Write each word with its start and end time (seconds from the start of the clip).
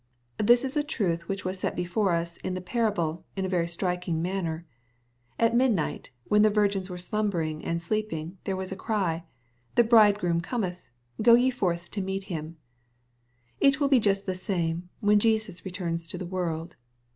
This 0.39 0.65
is 0.65 0.75
a 0.75 0.81
truth 0.81 1.27
which 1.27 1.45
is 1.45 1.59
set 1.59 1.75
before 1.75 2.11
us 2.13 2.37
in 2.37 2.55
the 2.55 2.59
parable, 2.59 3.23
in 3.35 3.45
a 3.45 3.47
very 3.47 3.67
striking 3.67 4.19
manner. 4.19 4.65
At 5.37 5.55
midnight, 5.55 6.09
when 6.23 6.41
the 6.41 6.49
virgins 6.49 6.89
were 6.89 6.97
slumbering 6.97 7.63
and 7.63 7.79
sleeping, 7.83 8.39
there 8.45 8.55
was 8.55 8.71
a 8.71 8.75
cry," 8.75 9.25
The 9.75 9.83
bridegroom 9.83 10.41
cometh, 10.41 10.87
go 11.21 11.35
ye 11.35 11.51
forth 11.51 11.91
to 11.91 12.01
meet 12.01 12.23
Him." 12.33 12.57
It 13.59 13.79
will 13.79 13.89
be 13.89 13.99
just 13.99 14.25
the 14.25 14.33
same, 14.33 14.89
when 15.01 15.19
Jesus 15.19 15.65
returns 15.65 16.07
to 16.07 16.17
the 16.17 16.25
world. 16.25 16.77